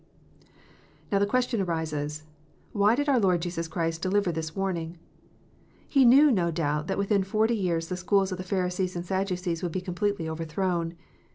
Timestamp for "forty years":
7.23-7.87